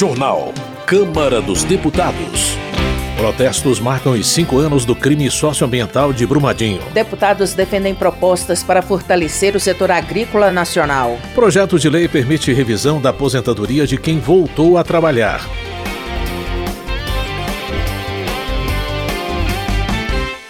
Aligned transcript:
Jornal. 0.00 0.54
Câmara 0.86 1.42
dos 1.42 1.62
Deputados. 1.62 2.56
Protestos 3.18 3.78
marcam 3.78 4.12
os 4.12 4.28
cinco 4.28 4.56
anos 4.56 4.86
do 4.86 4.96
crime 4.96 5.30
socioambiental 5.30 6.10
de 6.10 6.26
Brumadinho. 6.26 6.80
Deputados 6.94 7.52
defendem 7.52 7.94
propostas 7.94 8.62
para 8.62 8.80
fortalecer 8.80 9.54
o 9.54 9.60
setor 9.60 9.90
agrícola 9.90 10.50
nacional. 10.50 11.18
Projeto 11.34 11.78
de 11.78 11.90
lei 11.90 12.08
permite 12.08 12.50
revisão 12.50 12.98
da 12.98 13.10
aposentadoria 13.10 13.86
de 13.86 13.98
quem 13.98 14.18
voltou 14.18 14.78
a 14.78 14.82
trabalhar. 14.82 15.46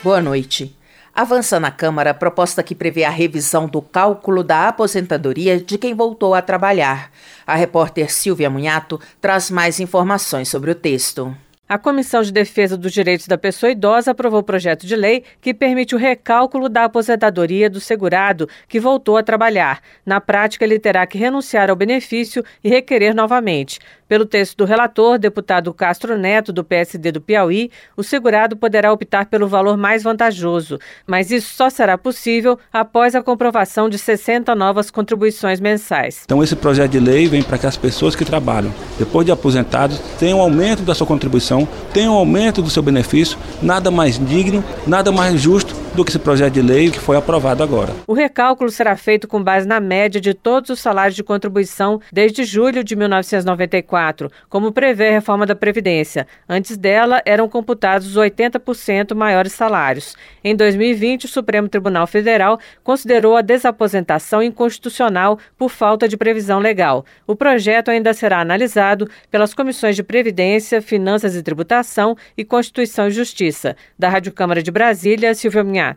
Boa 0.00 0.22
noite. 0.22 0.79
Avança 1.20 1.60
na 1.60 1.70
Câmara 1.70 2.12
a 2.12 2.14
proposta 2.14 2.62
que 2.62 2.74
prevê 2.74 3.04
a 3.04 3.10
revisão 3.10 3.68
do 3.68 3.82
cálculo 3.82 4.42
da 4.42 4.68
aposentadoria 4.68 5.60
de 5.60 5.76
quem 5.76 5.92
voltou 5.92 6.32
a 6.32 6.40
trabalhar. 6.40 7.10
A 7.46 7.54
repórter 7.54 8.10
Silvia 8.10 8.48
Munhato 8.48 8.98
traz 9.20 9.50
mais 9.50 9.80
informações 9.80 10.48
sobre 10.48 10.70
o 10.70 10.74
texto. 10.74 11.36
A 11.70 11.78
Comissão 11.78 12.20
de 12.20 12.32
Defesa 12.32 12.76
dos 12.76 12.90
Direitos 12.90 13.28
da 13.28 13.38
Pessoa 13.38 13.70
Idosa 13.70 14.10
aprovou 14.10 14.40
o 14.40 14.42
projeto 14.42 14.84
de 14.84 14.96
lei 14.96 15.22
que 15.40 15.54
permite 15.54 15.94
o 15.94 15.98
recálculo 15.98 16.68
da 16.68 16.82
aposentadoria 16.82 17.70
do 17.70 17.78
segurado 17.78 18.48
que 18.68 18.80
voltou 18.80 19.16
a 19.16 19.22
trabalhar. 19.22 19.80
Na 20.04 20.20
prática, 20.20 20.64
ele 20.64 20.80
terá 20.80 21.06
que 21.06 21.16
renunciar 21.16 21.70
ao 21.70 21.76
benefício 21.76 22.42
e 22.64 22.68
requerer 22.68 23.14
novamente. 23.14 23.78
Pelo 24.10 24.26
texto 24.26 24.56
do 24.56 24.64
relator, 24.64 25.20
deputado 25.20 25.72
Castro 25.72 26.18
Neto, 26.18 26.52
do 26.52 26.64
PSD 26.64 27.12
do 27.12 27.20
Piauí, 27.20 27.70
o 27.96 28.02
segurado 28.02 28.56
poderá 28.56 28.92
optar 28.92 29.26
pelo 29.26 29.46
valor 29.46 29.76
mais 29.76 30.02
vantajoso, 30.02 30.80
mas 31.06 31.30
isso 31.30 31.54
só 31.54 31.70
será 31.70 31.96
possível 31.96 32.58
após 32.72 33.14
a 33.14 33.22
comprovação 33.22 33.88
de 33.88 33.96
60 33.96 34.52
novas 34.56 34.90
contribuições 34.90 35.60
mensais. 35.60 36.22
Então, 36.24 36.42
esse 36.42 36.56
projeto 36.56 36.90
de 36.90 36.98
lei 36.98 37.28
vem 37.28 37.40
para 37.40 37.56
que 37.56 37.68
as 37.68 37.76
pessoas 37.76 38.16
que 38.16 38.24
trabalham, 38.24 38.74
depois 38.98 39.24
de 39.24 39.30
aposentados, 39.30 40.00
tenham 40.18 40.40
um 40.40 40.42
aumento 40.42 40.82
da 40.82 40.92
sua 40.92 41.06
contribuição, 41.06 41.59
tenham 41.92 42.14
um 42.14 42.16
aumento 42.16 42.62
do 42.62 42.70
seu 42.70 42.82
benefício, 42.82 43.38
nada 43.62 43.90
mais 43.90 44.18
digno, 44.18 44.64
nada 44.86 45.10
mais 45.10 45.40
justo 45.40 45.74
do 45.94 46.04
que 46.04 46.10
esse 46.10 46.18
projeto 46.18 46.54
de 46.54 46.62
lei 46.62 46.90
que 46.90 46.98
foi 46.98 47.16
aprovado 47.16 47.62
agora. 47.62 47.92
O 48.06 48.14
recálculo 48.14 48.70
será 48.70 48.96
feito 48.96 49.26
com 49.26 49.42
base 49.42 49.66
na 49.66 49.80
média 49.80 50.20
de 50.20 50.34
todos 50.34 50.70
os 50.70 50.80
salários 50.80 51.16
de 51.16 51.22
contribuição 51.22 52.00
desde 52.12 52.44
julho 52.44 52.84
de 52.84 52.94
1994, 52.94 54.30
como 54.48 54.72
prevê 54.72 55.08
a 55.08 55.12
reforma 55.12 55.44
da 55.44 55.54
Previdência. 55.54 56.26
Antes 56.48 56.76
dela, 56.76 57.20
eram 57.24 57.48
computados 57.48 58.06
os 58.06 58.16
80% 58.16 59.14
maiores 59.14 59.52
salários. 59.52 60.16
Em 60.42 60.54
2020, 60.54 61.24
o 61.24 61.28
Supremo 61.28 61.68
Tribunal 61.68 62.06
Federal 62.06 62.58
considerou 62.82 63.36
a 63.36 63.42
desaposentação 63.42 64.42
inconstitucional 64.42 65.38
por 65.58 65.70
falta 65.70 66.08
de 66.08 66.16
previsão 66.16 66.58
legal. 66.58 67.04
O 67.26 67.34
projeto 67.34 67.90
ainda 67.90 68.14
será 68.14 68.40
analisado 68.40 69.08
pelas 69.30 69.54
comissões 69.54 69.96
de 69.96 70.02
Previdência, 70.02 70.80
Finanças 70.80 71.34
e 71.34 71.42
Tributação 71.50 72.16
e 72.38 72.44
Constituição 72.44 73.08
e 73.08 73.10
Justiça. 73.10 73.76
Da 73.98 74.08
Rádio 74.08 74.30
Câmara 74.30 74.62
de 74.62 74.70
Brasília, 74.70 75.34
Silvia 75.34 75.64
Minha 75.64 75.96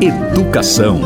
Educação. 0.00 1.00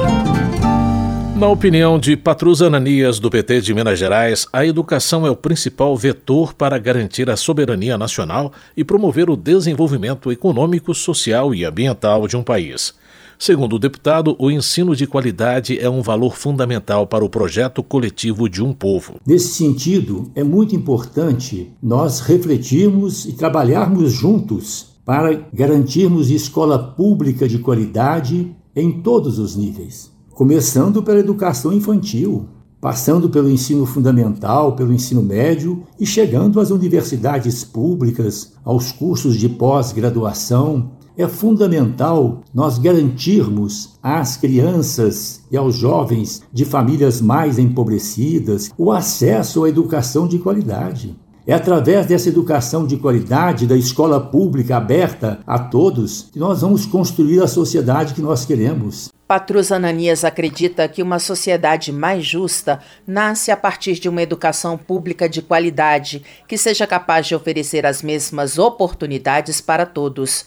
Na 1.37 1.49
opinião 1.49 1.99
de 1.99 2.17
Patrus 2.17 2.63
Ananias, 2.63 3.19
do 3.21 3.29
PT 3.29 3.61
de 3.61 3.75
Minas 3.75 3.99
Gerais, 3.99 4.47
a 4.51 4.65
educação 4.65 5.27
é 5.27 5.31
o 5.31 5.37
principal 5.37 5.95
vetor 5.99 6.55
para 6.55 6.79
garantir 6.79 7.29
a 7.29 7.37
soberania 7.37 7.99
nacional 7.99 8.55
e 8.75 8.83
promover 8.83 9.29
o 9.29 9.37
desenvolvimento 9.37 10.33
econômico, 10.33 10.95
social 10.95 11.55
e 11.55 11.67
ambiental 11.67 12.27
de 12.27 12.39
um 12.39 12.43
país. 12.43 12.95
Segundo 13.39 13.77
o 13.77 13.79
deputado, 13.79 14.35
o 14.37 14.51
ensino 14.51 14.97
de 14.97 15.07
qualidade 15.07 15.79
é 15.79 15.89
um 15.89 16.03
valor 16.03 16.37
fundamental 16.37 17.07
para 17.07 17.25
o 17.25 17.31
projeto 17.31 17.85
coletivo 17.85 18.49
de 18.49 18.61
um 18.61 18.73
povo. 18.73 19.15
Nesse 19.25 19.55
sentido, 19.55 20.29
é 20.35 20.43
muito 20.43 20.75
importante 20.75 21.73
nós 21.81 22.19
refletirmos 22.19 23.27
e 23.27 23.35
trabalharmos 23.35 24.13
juntos 24.13 24.89
para 25.05 25.49
garantirmos 25.55 26.31
escola 26.31 26.79
pública 26.79 27.49
de 27.49 27.61
qualidade 27.61 28.55
em 28.75 29.01
todos 29.03 29.39
os 29.39 29.55
níveis, 29.55 30.11
começando 30.31 31.01
pela 31.01 31.21
educação 31.21 31.73
infantil, 31.73 32.49
passando 32.81 33.31
pelo 33.31 33.49
ensino 33.49 33.87
fundamental, 33.87 34.75
pelo 34.75 34.93
ensino 34.93 35.23
médio 35.23 35.85
e 35.99 36.05
chegando 36.05 36.61
às 36.61 36.71
universidades 36.71 37.65
públicas, 37.65 38.53
aos 38.65 38.93
cursos 38.93 39.37
de 39.37 39.49
pós-graduação. 39.49 40.98
É 41.19 41.27
fundamental 41.27 42.45
nós 42.55 42.79
garantirmos 42.79 43.99
às 44.01 44.37
crianças 44.37 45.43
e 45.51 45.57
aos 45.57 45.75
jovens 45.75 46.43
de 46.53 46.65
famílias 46.65 47.21
mais 47.21 47.59
empobrecidas 47.59 48.71
o 48.79 48.93
acesso 48.93 49.65
à 49.65 49.69
educação 49.69 50.29
de 50.29 50.39
qualidade. 50.39 51.19
É 51.45 51.55
através 51.55 52.07
dessa 52.07 52.29
educação 52.29 52.87
de 52.87 52.97
qualidade, 52.99 53.67
da 53.67 53.77
escola 53.77 54.21
pública 54.21 54.77
aberta 54.77 55.41
a 55.45 55.59
todos, 55.59 56.29
que 56.33 56.39
nós 56.39 56.61
vamos 56.61 56.87
construir 56.87 57.43
a 57.43 57.49
sociedade 57.49 58.15
que 58.15 58.23
nós 58.23 58.45
queremos. 58.45 59.09
Patrus 59.27 59.73
Ananias 59.73 60.25
acredita 60.25 60.87
que 60.87 61.03
uma 61.03 61.19
sociedade 61.19 61.91
mais 61.91 62.25
justa 62.25 62.79
nasce 63.05 63.51
a 63.51 63.57
partir 63.57 63.95
de 63.95 64.09
uma 64.09 64.23
educação 64.23 64.79
pública 64.79 65.29
de 65.29 65.43
qualidade, 65.43 66.23
que 66.47 66.57
seja 66.57 66.87
capaz 66.87 67.27
de 67.27 67.35
oferecer 67.35 67.85
as 67.85 68.03
mesmas 68.05 68.57
oportunidades 68.57 69.61
para 69.61 69.85
todos. 69.85 70.47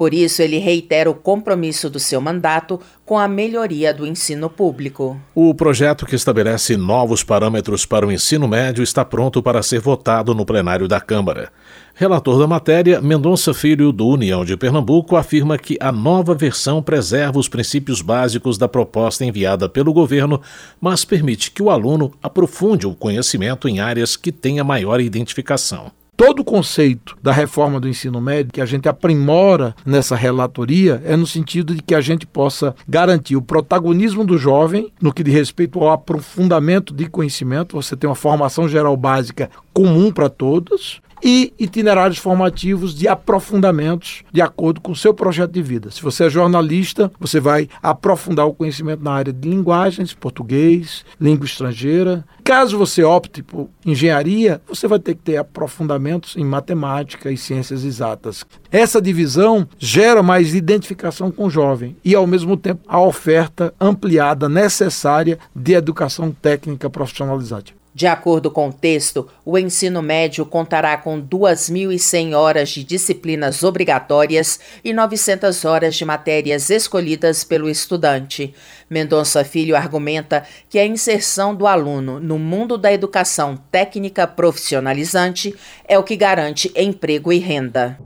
Por 0.00 0.14
isso, 0.14 0.40
ele 0.40 0.56
reitera 0.56 1.10
o 1.10 1.14
compromisso 1.14 1.90
do 1.90 2.00
seu 2.00 2.22
mandato 2.22 2.80
com 3.04 3.18
a 3.18 3.28
melhoria 3.28 3.92
do 3.92 4.06
ensino 4.06 4.48
público. 4.48 5.20
O 5.34 5.54
projeto 5.54 6.06
que 6.06 6.16
estabelece 6.16 6.74
novos 6.74 7.22
parâmetros 7.22 7.84
para 7.84 8.06
o 8.06 8.10
ensino 8.10 8.48
médio 8.48 8.82
está 8.82 9.04
pronto 9.04 9.42
para 9.42 9.62
ser 9.62 9.78
votado 9.78 10.34
no 10.34 10.46
plenário 10.46 10.88
da 10.88 11.02
Câmara. 11.02 11.52
Relator 11.94 12.38
da 12.38 12.46
matéria, 12.46 12.98
Mendonça 13.02 13.52
Filho, 13.52 13.92
do 13.92 14.08
União 14.08 14.42
de 14.42 14.56
Pernambuco, 14.56 15.16
afirma 15.16 15.58
que 15.58 15.76
a 15.78 15.92
nova 15.92 16.34
versão 16.34 16.82
preserva 16.82 17.38
os 17.38 17.46
princípios 17.46 18.00
básicos 18.00 18.56
da 18.56 18.66
proposta 18.66 19.22
enviada 19.22 19.68
pelo 19.68 19.92
governo, 19.92 20.40
mas 20.80 21.04
permite 21.04 21.50
que 21.50 21.62
o 21.62 21.68
aluno 21.68 22.10
aprofunde 22.22 22.86
o 22.86 22.94
conhecimento 22.94 23.68
em 23.68 23.80
áreas 23.80 24.16
que 24.16 24.32
tenha 24.32 24.64
maior 24.64 24.98
identificação 24.98 25.92
todo 26.20 26.40
o 26.40 26.44
conceito 26.44 27.16
da 27.22 27.32
reforma 27.32 27.80
do 27.80 27.88
ensino 27.88 28.20
médio 28.20 28.52
que 28.52 28.60
a 28.60 28.66
gente 28.66 28.86
aprimora 28.86 29.74
nessa 29.86 30.14
relatoria 30.14 31.00
é 31.06 31.16
no 31.16 31.26
sentido 31.26 31.74
de 31.74 31.80
que 31.80 31.94
a 31.94 32.00
gente 32.02 32.26
possa 32.26 32.74
garantir 32.86 33.36
o 33.36 33.40
protagonismo 33.42 34.22
do 34.22 34.36
jovem 34.36 34.92
no 35.00 35.14
que 35.14 35.24
diz 35.24 35.32
respeito 35.32 35.80
ao 35.80 35.88
aprofundamento 35.88 36.92
de 36.92 37.06
conhecimento. 37.06 37.74
Você 37.74 37.96
tem 37.96 38.06
uma 38.06 38.14
formação 38.14 38.68
geral 38.68 38.94
básica 38.98 39.48
comum 39.72 40.12
para 40.12 40.28
todos, 40.28 41.00
e 41.22 41.52
itinerários 41.58 42.18
formativos 42.18 42.94
de 42.94 43.08
aprofundamentos 43.08 44.22
de 44.32 44.40
acordo 44.40 44.80
com 44.80 44.92
o 44.92 44.96
seu 44.96 45.12
projeto 45.12 45.52
de 45.52 45.62
vida. 45.62 45.90
Se 45.90 46.02
você 46.02 46.24
é 46.24 46.30
jornalista, 46.30 47.10
você 47.18 47.40
vai 47.40 47.68
aprofundar 47.82 48.46
o 48.46 48.54
conhecimento 48.54 49.02
na 49.02 49.12
área 49.12 49.32
de 49.32 49.48
linguagens, 49.48 50.14
português, 50.14 51.04
língua 51.20 51.46
estrangeira. 51.46 52.24
Caso 52.44 52.78
você 52.78 53.02
opte 53.02 53.42
por 53.42 53.68
engenharia, 53.84 54.60
você 54.66 54.88
vai 54.88 54.98
ter 54.98 55.14
que 55.14 55.22
ter 55.22 55.36
aprofundamentos 55.36 56.36
em 56.36 56.44
matemática 56.44 57.30
e 57.30 57.36
ciências 57.36 57.84
exatas. 57.84 58.44
Essa 58.70 59.00
divisão 59.00 59.66
gera 59.78 60.22
mais 60.22 60.54
identificação 60.54 61.30
com 61.30 61.46
o 61.46 61.50
jovem 61.50 61.96
e, 62.04 62.14
ao 62.14 62.26
mesmo 62.26 62.56
tempo, 62.56 62.82
a 62.88 63.00
oferta 63.00 63.72
ampliada 63.80 64.48
necessária 64.48 65.38
de 65.54 65.74
educação 65.74 66.30
técnica 66.32 66.88
profissionalizante. 66.88 67.79
De 67.92 68.06
acordo 68.06 68.50
com 68.50 68.68
o 68.68 68.72
texto, 68.72 69.28
o 69.44 69.58
ensino 69.58 70.00
médio 70.00 70.46
contará 70.46 70.96
com 70.96 71.20
2.100 71.20 72.36
horas 72.36 72.70
de 72.70 72.84
disciplinas 72.84 73.64
obrigatórias 73.64 74.60
e 74.84 74.92
900 74.92 75.64
horas 75.64 75.96
de 75.96 76.04
matérias 76.04 76.70
escolhidas 76.70 77.42
pelo 77.42 77.68
estudante. 77.68 78.54
Mendonça 78.88 79.44
Filho 79.44 79.76
argumenta 79.76 80.44
que 80.68 80.78
a 80.78 80.86
inserção 80.86 81.54
do 81.54 81.66
aluno 81.66 82.20
no 82.20 82.38
mundo 82.38 82.78
da 82.78 82.92
educação 82.92 83.58
técnica 83.72 84.26
profissionalizante 84.26 85.54
é 85.86 85.98
o 85.98 86.04
que 86.04 86.16
garante 86.16 86.72
emprego 86.76 87.32
e 87.32 87.38
renda. 87.38 87.98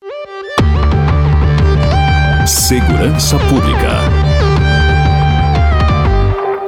Segurança 2.47 3.39
Pública. 3.39 4.24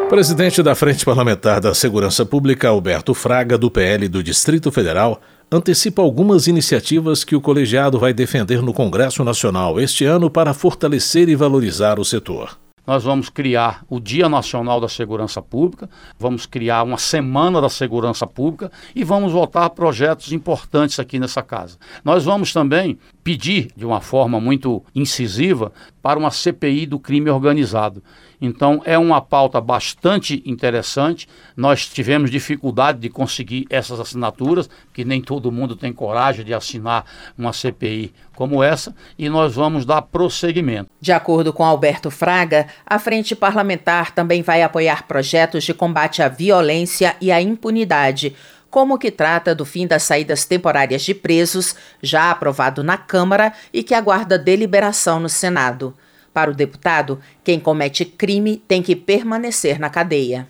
Presidente 0.08 0.62
da 0.62 0.76
Frente 0.76 1.04
Parlamentar 1.04 1.60
da 1.60 1.74
Segurança 1.74 2.24
Pública, 2.24 2.68
Alberto 2.68 3.12
Fraga, 3.12 3.58
do 3.58 3.68
PL 3.68 4.08
do 4.08 4.22
Distrito 4.22 4.70
Federal, 4.70 5.20
antecipa 5.50 6.00
algumas 6.00 6.46
iniciativas 6.46 7.24
que 7.24 7.34
o 7.34 7.40
colegiado 7.40 7.98
vai 7.98 8.14
defender 8.14 8.62
no 8.62 8.72
Congresso 8.72 9.24
Nacional 9.24 9.80
este 9.80 10.04
ano 10.04 10.30
para 10.30 10.54
fortalecer 10.54 11.28
e 11.28 11.34
valorizar 11.34 11.98
o 11.98 12.04
setor 12.04 12.56
nós 12.86 13.02
vamos 13.02 13.28
criar 13.28 13.84
o 13.90 13.98
Dia 13.98 14.28
Nacional 14.28 14.80
da 14.80 14.88
Segurança 14.88 15.42
Pública, 15.42 15.90
vamos 16.18 16.46
criar 16.46 16.84
uma 16.84 16.96
Semana 16.96 17.60
da 17.60 17.68
Segurança 17.68 18.26
Pública 18.26 18.70
e 18.94 19.02
vamos 19.02 19.32
votar 19.32 19.68
projetos 19.70 20.32
importantes 20.32 21.00
aqui 21.00 21.18
nessa 21.18 21.42
casa. 21.42 21.76
Nós 22.04 22.24
vamos 22.24 22.52
também 22.52 22.98
pedir, 23.24 23.70
de 23.76 23.84
uma 23.84 24.00
forma 24.00 24.40
muito 24.40 24.82
incisiva, 24.94 25.72
para 26.00 26.18
uma 26.18 26.30
CPI 26.30 26.86
do 26.86 27.00
crime 27.00 27.28
organizado. 27.28 28.02
Então 28.40 28.82
é 28.84 28.98
uma 28.98 29.20
pauta 29.20 29.60
bastante 29.60 30.42
interessante. 30.44 31.28
Nós 31.56 31.86
tivemos 31.86 32.30
dificuldade 32.30 32.98
de 32.98 33.08
conseguir 33.08 33.66
essas 33.70 33.98
assinaturas, 33.98 34.68
que 34.92 35.04
nem 35.04 35.20
todo 35.20 35.52
mundo 35.52 35.76
tem 35.76 35.92
coragem 35.92 36.44
de 36.44 36.54
assinar 36.54 37.04
uma 37.36 37.52
CPI 37.52 38.12
como 38.34 38.62
essa, 38.62 38.94
e 39.18 39.28
nós 39.28 39.54
vamos 39.54 39.86
dar 39.86 40.02
prosseguimento. 40.02 40.90
De 41.00 41.10
acordo 41.10 41.52
com 41.52 41.64
Alberto 41.64 42.10
Fraga, 42.10 42.66
a 42.86 42.98
Frente 42.98 43.34
Parlamentar 43.34 44.12
também 44.12 44.42
vai 44.42 44.62
apoiar 44.62 45.06
projetos 45.06 45.64
de 45.64 45.72
combate 45.72 46.22
à 46.22 46.28
violência 46.28 47.16
e 47.20 47.32
à 47.32 47.40
impunidade 47.40 48.34
como 48.76 48.98
que 48.98 49.10
trata 49.10 49.54
do 49.54 49.64
fim 49.64 49.86
das 49.86 50.02
saídas 50.02 50.44
temporárias 50.44 51.02
de 51.02 51.14
presos, 51.14 51.74
já 52.02 52.30
aprovado 52.30 52.84
na 52.84 52.98
Câmara 52.98 53.54
e 53.72 53.82
que 53.82 53.94
aguarda 53.94 54.38
deliberação 54.38 55.18
no 55.18 55.30
Senado. 55.30 55.94
Para 56.36 56.50
o 56.50 56.54
deputado, 56.54 57.18
quem 57.42 57.58
comete 57.58 58.04
crime 58.04 58.58
tem 58.68 58.82
que 58.82 58.94
permanecer 58.94 59.80
na 59.80 59.88
cadeia. 59.88 60.46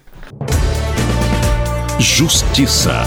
Justiça. 2.00 3.04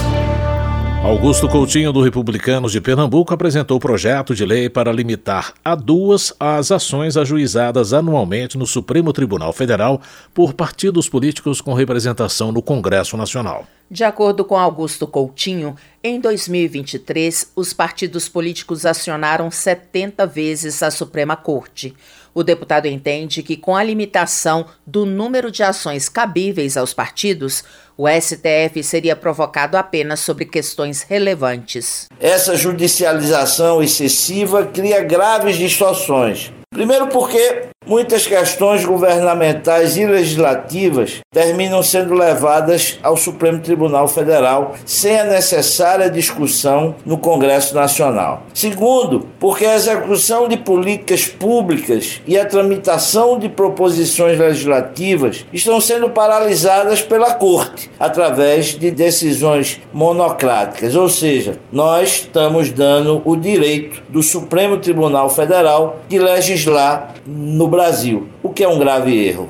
Augusto 1.04 1.46
Coutinho, 1.46 1.92
do 1.92 2.00
Republicanos 2.00 2.72
de 2.72 2.80
Pernambuco, 2.80 3.34
apresentou 3.34 3.78
projeto 3.78 4.34
de 4.34 4.46
lei 4.46 4.70
para 4.70 4.90
limitar 4.92 5.52
a 5.62 5.74
duas 5.74 6.32
as 6.40 6.72
ações 6.72 7.18
ajuizadas 7.18 7.92
anualmente 7.92 8.56
no 8.56 8.66
Supremo 8.66 9.12
Tribunal 9.12 9.52
Federal 9.52 10.00
por 10.32 10.54
partidos 10.54 11.06
políticos 11.06 11.60
com 11.60 11.74
representação 11.74 12.50
no 12.50 12.62
Congresso 12.62 13.14
Nacional. 13.14 13.66
De 13.90 14.04
acordo 14.04 14.44
com 14.44 14.56
Augusto 14.56 15.06
Coutinho, 15.06 15.74
em 16.02 16.20
2023, 16.20 17.52
os 17.56 17.72
partidos 17.72 18.28
políticos 18.28 18.86
acionaram 18.86 19.50
70 19.50 20.24
vezes 20.26 20.82
a 20.82 20.90
Suprema 20.90 21.36
Corte. 21.36 21.94
O 22.34 22.42
deputado 22.42 22.86
entende 22.86 23.42
que, 23.42 23.56
com 23.56 23.74
a 23.74 23.82
limitação 23.82 24.66
do 24.86 25.04
número 25.04 25.50
de 25.50 25.62
ações 25.62 26.08
cabíveis 26.08 26.76
aos 26.76 26.94
partidos, 26.94 27.64
o 27.96 28.08
STF 28.08 28.82
seria 28.82 29.14
provocado 29.14 29.76
apenas 29.76 30.20
sobre 30.20 30.44
questões 30.44 31.02
relevantes. 31.02 32.08
Essa 32.18 32.56
judicialização 32.56 33.82
excessiva 33.82 34.64
cria 34.66 35.02
graves 35.02 35.56
distorções. 35.56 36.52
Primeiro, 36.72 37.08
porque 37.08 37.68
Muitas 37.86 38.26
questões 38.26 38.84
governamentais 38.84 39.96
e 39.96 40.04
legislativas 40.04 41.20
terminam 41.32 41.82
sendo 41.82 42.12
levadas 42.12 42.98
ao 43.02 43.16
Supremo 43.16 43.58
Tribunal 43.58 44.06
Federal 44.06 44.74
sem 44.84 45.18
a 45.18 45.24
necessária 45.24 46.10
discussão 46.10 46.94
no 47.06 47.16
Congresso 47.16 47.74
Nacional. 47.74 48.42
Segundo, 48.52 49.26
porque 49.40 49.64
a 49.64 49.76
execução 49.76 50.46
de 50.46 50.58
políticas 50.58 51.26
públicas 51.26 52.20
e 52.26 52.38
a 52.38 52.44
tramitação 52.44 53.38
de 53.38 53.48
proposições 53.48 54.38
legislativas 54.38 55.46
estão 55.50 55.80
sendo 55.80 56.10
paralisadas 56.10 57.00
pela 57.00 57.32
Corte 57.32 57.90
através 57.98 58.78
de 58.78 58.90
decisões 58.90 59.80
monocráticas, 59.90 60.94
ou 60.94 61.08
seja, 61.08 61.58
nós 61.72 62.10
estamos 62.10 62.70
dando 62.70 63.22
o 63.24 63.34
direito 63.34 64.02
do 64.10 64.22
Supremo 64.22 64.76
Tribunal 64.76 65.30
Federal 65.30 66.00
de 66.10 66.18
legislar 66.18 67.14
no 67.26 67.69
Brasil, 67.70 68.28
o 68.42 68.48
que 68.48 68.64
é 68.64 68.68
um 68.68 68.80
grave 68.80 69.16
erro. 69.16 69.48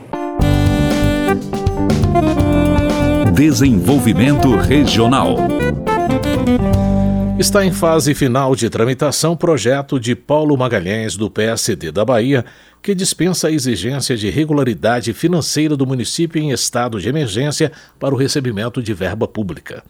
Desenvolvimento 3.33 4.55
Regional. 4.57 5.37
Está 7.39 7.65
em 7.65 7.73
fase 7.73 8.15
final 8.15 8.55
de 8.55 8.69
tramitação 8.69 9.35
projeto 9.35 9.99
de 9.99 10.15
Paulo 10.15 10.55
Magalhães, 10.55 11.17
do 11.17 11.31
PSD 11.31 11.91
da 11.91 12.05
Bahia, 12.05 12.45
que 12.83 12.95
dispensa 12.95 13.49
a 13.49 13.51
exigência 13.51 14.15
de 14.19 14.29
regularidade 14.29 15.15
financeira 15.15 15.75
do 15.75 15.87
município 15.87 16.43
em 16.43 16.51
estado 16.51 17.01
de 17.01 17.09
emergência 17.09 17.73
para 17.99 18.15
o 18.15 18.19
recebimento 18.19 18.83
de 18.83 18.93
verba 18.93 19.27
pública. 19.27 19.83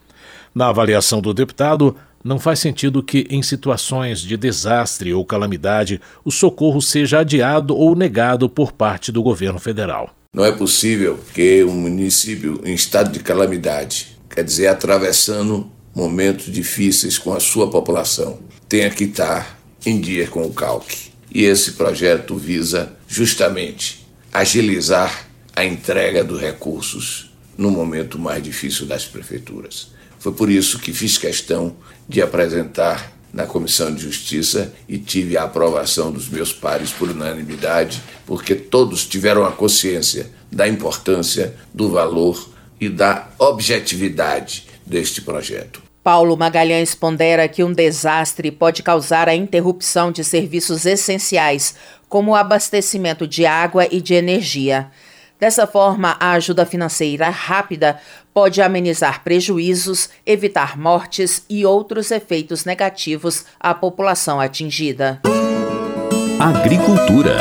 Na 0.54 0.68
avaliação 0.68 1.20
do 1.20 1.34
deputado, 1.34 1.96
não 2.22 2.38
faz 2.38 2.58
sentido 2.58 3.02
que, 3.02 3.26
em 3.30 3.42
situações 3.42 4.20
de 4.20 4.36
desastre 4.36 5.12
ou 5.14 5.24
calamidade, 5.24 6.00
o 6.24 6.30
socorro 6.30 6.80
seja 6.80 7.20
adiado 7.20 7.76
ou 7.76 7.96
negado 7.96 8.48
por 8.48 8.72
parte 8.72 9.10
do 9.10 9.22
governo 9.22 9.58
federal. 9.58 10.14
Não 10.34 10.44
é 10.44 10.52
possível 10.52 11.18
que 11.34 11.64
um 11.64 11.72
município 11.72 12.60
em 12.64 12.74
estado 12.74 13.10
de 13.10 13.20
calamidade, 13.20 14.16
quer 14.28 14.44
dizer, 14.44 14.68
atravessando 14.68 15.70
momentos 15.94 16.52
difíceis 16.52 17.18
com 17.18 17.32
a 17.32 17.40
sua 17.40 17.70
população, 17.70 18.38
tenha 18.68 18.90
que 18.90 19.04
estar 19.04 19.58
em 19.84 20.00
dia 20.00 20.28
com 20.28 20.44
o 20.44 20.52
calque. 20.52 21.10
E 21.32 21.44
esse 21.44 21.72
projeto 21.72 22.36
visa 22.36 22.92
justamente 23.08 24.06
agilizar 24.32 25.26
a 25.56 25.64
entrega 25.64 26.22
dos 26.22 26.40
recursos 26.40 27.29
no 27.60 27.70
momento 27.70 28.18
mais 28.18 28.42
difícil 28.42 28.86
das 28.86 29.04
prefeituras. 29.04 29.88
Foi 30.18 30.32
por 30.32 30.50
isso 30.50 30.78
que 30.78 30.94
fiz 30.94 31.18
questão 31.18 31.76
de 32.08 32.22
apresentar 32.22 33.12
na 33.30 33.44
Comissão 33.44 33.94
de 33.94 34.02
Justiça 34.02 34.72
e 34.88 34.96
tive 34.96 35.36
a 35.36 35.44
aprovação 35.44 36.10
dos 36.10 36.26
meus 36.26 36.54
pares 36.54 36.90
por 36.90 37.10
unanimidade, 37.10 38.02
porque 38.26 38.54
todos 38.54 39.06
tiveram 39.06 39.44
a 39.44 39.52
consciência 39.52 40.30
da 40.50 40.66
importância, 40.66 41.54
do 41.72 41.90
valor 41.90 42.48
e 42.80 42.88
da 42.88 43.28
objetividade 43.38 44.66
deste 44.86 45.20
projeto. 45.20 45.82
Paulo 46.02 46.34
Magalhães 46.38 46.94
pondera 46.94 47.46
que 47.46 47.62
um 47.62 47.74
desastre 47.74 48.50
pode 48.50 48.82
causar 48.82 49.28
a 49.28 49.34
interrupção 49.34 50.10
de 50.10 50.24
serviços 50.24 50.86
essenciais, 50.86 51.74
como 52.08 52.30
o 52.30 52.34
abastecimento 52.34 53.28
de 53.28 53.44
água 53.44 53.86
e 53.90 54.00
de 54.00 54.14
energia. 54.14 54.90
Dessa 55.40 55.66
forma, 55.66 56.18
a 56.20 56.32
ajuda 56.32 56.66
financeira 56.66 57.30
rápida 57.30 57.98
pode 58.34 58.60
amenizar 58.60 59.24
prejuízos, 59.24 60.10
evitar 60.26 60.78
mortes 60.78 61.46
e 61.48 61.64
outros 61.64 62.10
efeitos 62.10 62.66
negativos 62.66 63.46
à 63.58 63.72
população 63.72 64.38
atingida. 64.38 65.18
Agricultura. 66.38 67.38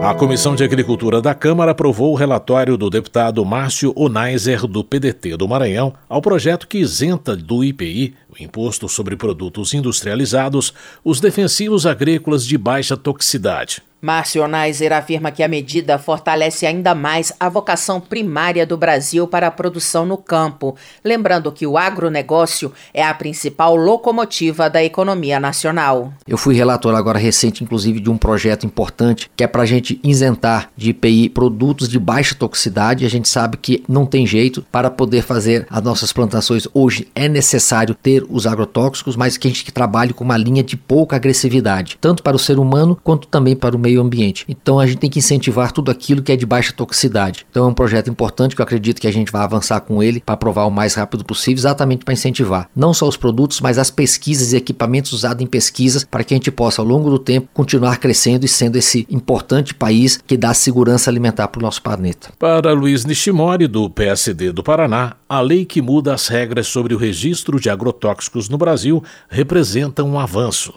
A 0.00 0.14
Comissão 0.14 0.54
de 0.54 0.62
Agricultura 0.62 1.20
da 1.20 1.34
Câmara 1.34 1.72
aprovou 1.72 2.12
o 2.12 2.16
relatório 2.16 2.76
do 2.76 2.88
deputado 2.88 3.44
Márcio 3.44 3.92
Onaiser, 3.96 4.64
do 4.66 4.84
PDT 4.84 5.36
do 5.36 5.48
Maranhão, 5.48 5.92
ao 6.08 6.22
projeto 6.22 6.68
que 6.68 6.78
isenta 6.78 7.36
do 7.36 7.64
IPI, 7.64 8.14
o 8.30 8.42
Imposto 8.42 8.88
sobre 8.88 9.16
Produtos 9.16 9.74
Industrializados, 9.74 10.72
os 11.04 11.20
defensivos 11.20 11.84
agrícolas 11.84 12.46
de 12.46 12.56
baixa 12.56 12.96
toxicidade. 12.96 13.82
Márcio 14.00 14.46
Neiser 14.48 14.92
afirma 14.92 15.30
que 15.30 15.42
a 15.42 15.48
medida 15.48 15.98
fortalece 15.98 16.66
ainda 16.66 16.94
mais 16.94 17.32
a 17.38 17.48
vocação 17.48 18.00
primária 18.00 18.66
do 18.66 18.76
Brasil 18.76 19.28
para 19.28 19.46
a 19.46 19.50
produção 19.50 20.06
no 20.06 20.16
campo, 20.16 20.74
lembrando 21.04 21.52
que 21.52 21.66
o 21.66 21.76
agronegócio 21.76 22.72
é 22.94 23.04
a 23.04 23.12
principal 23.12 23.76
locomotiva 23.76 24.70
da 24.70 24.82
economia 24.82 25.38
nacional. 25.38 26.12
Eu 26.26 26.38
fui 26.38 26.54
relator 26.54 26.94
agora 26.94 27.18
recente, 27.18 27.62
inclusive, 27.62 28.00
de 28.00 28.08
um 28.08 28.16
projeto 28.16 28.64
importante 28.64 29.30
que 29.36 29.44
é 29.44 29.46
para 29.46 29.62
a 29.62 29.66
gente 29.66 30.00
isentar 30.02 30.70
de 30.76 30.90
IPI 30.90 31.28
produtos 31.28 31.88
de 31.88 31.98
baixa 31.98 32.34
toxicidade. 32.34 33.04
A 33.04 33.10
gente 33.10 33.28
sabe 33.28 33.58
que 33.58 33.84
não 33.86 34.06
tem 34.06 34.26
jeito 34.26 34.64
para 34.72 34.90
poder 34.90 35.22
fazer 35.22 35.66
as 35.68 35.82
nossas 35.82 36.12
plantações 36.12 36.66
hoje 36.72 37.08
é 37.14 37.28
necessário 37.28 37.94
ter 37.94 38.24
os 38.28 38.46
agrotóxicos, 38.46 39.16
mas 39.16 39.36
que 39.36 39.46
a 39.46 39.50
gente 39.50 39.70
trabalhe 39.72 40.12
com 40.12 40.24
uma 40.24 40.36
linha 40.36 40.62
de 40.62 40.76
pouca 40.76 41.16
agressividade, 41.16 41.98
tanto 42.00 42.22
para 42.22 42.36
o 42.36 42.38
ser 42.38 42.58
humano 42.58 42.98
quanto 43.02 43.28
também 43.28 43.54
para 43.54 43.76
o 43.76 43.78
meio 43.78 43.89
meio 43.90 44.00
ambiente. 44.00 44.44
Então 44.48 44.78
a 44.78 44.86
gente 44.86 44.98
tem 44.98 45.10
que 45.10 45.18
incentivar 45.18 45.72
tudo 45.72 45.90
aquilo 45.90 46.22
que 46.22 46.30
é 46.30 46.36
de 46.36 46.46
baixa 46.46 46.72
toxicidade. 46.72 47.44
Então 47.50 47.64
é 47.64 47.68
um 47.68 47.74
projeto 47.74 48.08
importante 48.08 48.54
que 48.54 48.62
eu 48.62 48.64
acredito 48.64 49.00
que 49.00 49.06
a 49.06 49.12
gente 49.12 49.32
vai 49.32 49.42
avançar 49.42 49.80
com 49.80 50.02
ele 50.02 50.20
para 50.20 50.34
aprovar 50.34 50.64
o 50.66 50.70
mais 50.70 50.94
rápido 50.94 51.24
possível, 51.24 51.58
exatamente 51.58 52.04
para 52.04 52.14
incentivar 52.14 52.68
não 52.74 52.94
só 52.94 53.08
os 53.08 53.16
produtos, 53.16 53.60
mas 53.60 53.78
as 53.78 53.90
pesquisas 53.90 54.52
e 54.52 54.56
equipamentos 54.56 55.12
usados 55.12 55.42
em 55.42 55.46
pesquisas 55.46 56.04
para 56.04 56.22
que 56.22 56.32
a 56.32 56.36
gente 56.36 56.50
possa 56.50 56.80
ao 56.80 56.86
longo 56.86 57.10
do 57.10 57.18
tempo 57.18 57.48
continuar 57.52 57.98
crescendo 57.98 58.44
e 58.44 58.48
sendo 58.48 58.76
esse 58.76 59.06
importante 59.10 59.74
país 59.74 60.20
que 60.26 60.36
dá 60.36 60.54
segurança 60.54 61.10
alimentar 61.10 61.48
para 61.48 61.58
o 61.58 61.62
nosso 61.62 61.82
planeta. 61.82 62.30
Para 62.38 62.72
Luiz 62.72 63.04
Nishimori, 63.04 63.66
do 63.66 63.90
PSD 63.90 64.52
do 64.52 64.62
Paraná, 64.62 65.16
a 65.28 65.40
lei 65.40 65.64
que 65.64 65.82
muda 65.82 66.14
as 66.14 66.28
regras 66.28 66.66
sobre 66.66 66.94
o 66.94 66.98
registro 66.98 67.58
de 67.58 67.68
agrotóxicos 67.68 68.48
no 68.48 68.58
Brasil 68.58 69.02
representa 69.28 70.04
um 70.04 70.18
avanço. 70.18 70.74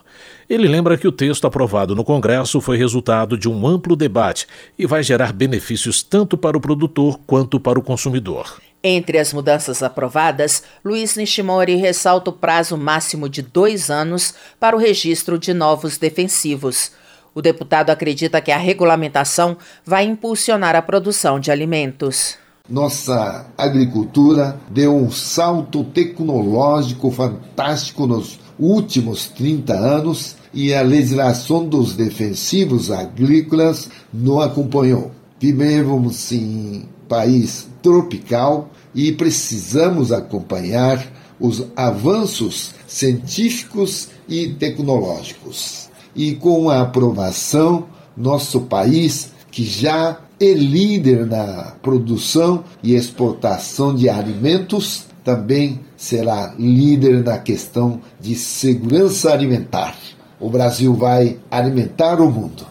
Ele 0.49 0.67
lembra 0.67 0.97
que 0.97 1.07
o 1.07 1.11
texto 1.11 1.47
aprovado 1.47 1.95
no 1.95 2.03
Congresso 2.03 2.59
foi 2.59 2.77
resultado 3.03 3.37
de 3.37 3.49
um 3.49 3.67
amplo 3.67 3.95
debate 3.95 4.47
e 4.79 4.85
vai 4.85 5.03
gerar 5.03 5.33
benefícios 5.33 6.01
tanto 6.01 6.37
para 6.37 6.57
o 6.57 6.61
produtor 6.61 7.19
quanto 7.27 7.59
para 7.59 7.77
o 7.77 7.81
consumidor. 7.81 8.61
Entre 8.81 9.17
as 9.17 9.33
mudanças 9.33 9.83
aprovadas, 9.83 10.63
Luiz 10.83 11.15
Nishimori 11.15 11.75
ressalta 11.75 12.29
o 12.29 12.33
prazo 12.33 12.77
máximo 12.77 13.27
de 13.27 13.41
dois 13.41 13.89
anos 13.89 14.33
para 14.59 14.75
o 14.75 14.79
registro 14.79 15.37
de 15.37 15.53
novos 15.53 15.97
defensivos. 15.97 16.91
O 17.35 17.41
deputado 17.41 17.89
acredita 17.89 18.41
que 18.41 18.51
a 18.51 18.57
regulamentação 18.57 19.57
vai 19.85 20.05
impulsionar 20.05 20.75
a 20.75 20.81
produção 20.81 21.39
de 21.39 21.51
alimentos. 21.51 22.37
Nossa 22.69 23.47
agricultura 23.57 24.57
deu 24.69 24.95
um 24.95 25.11
salto 25.11 25.83
tecnológico 25.83 27.11
fantástico 27.11 28.07
nos 28.07 28.39
últimos 28.57 29.27
30 29.27 29.73
anos 29.73 30.42
e 30.53 30.73
a 30.73 30.81
legislação 30.81 31.65
dos 31.67 31.95
defensivos 31.95 32.91
agrícolas 32.91 33.89
não 34.13 34.39
acompanhou. 34.39 35.11
Vivemos 35.39 36.31
em 36.31 36.87
país 37.09 37.67
tropical 37.81 38.69
e 38.93 39.11
precisamos 39.11 40.11
acompanhar 40.11 41.05
os 41.39 41.65
avanços 41.75 42.73
científicos 42.87 44.09
e 44.29 44.49
tecnológicos. 44.49 45.89
E 46.15 46.35
com 46.35 46.69
a 46.69 46.81
aprovação, 46.81 47.87
nosso 48.15 48.61
país, 48.61 49.31
que 49.51 49.65
já 49.65 50.19
é 50.39 50.53
líder 50.53 51.25
na 51.25 51.73
produção 51.81 52.63
e 52.81 52.95
exportação 52.95 53.95
de 53.95 54.07
alimentos, 54.09 55.05
também 55.23 55.79
será 55.97 56.53
líder 56.59 57.23
na 57.23 57.37
questão 57.37 58.01
de 58.19 58.35
segurança 58.35 59.31
alimentar. 59.31 59.95
O 60.43 60.49
Brasil 60.49 60.93
vai 60.93 61.37
alimentar 61.49 62.19
o 62.19 62.29
mundo. 62.29 62.67